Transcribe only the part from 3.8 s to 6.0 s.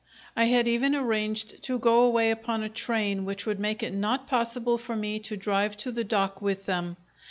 it not possible for me to drive to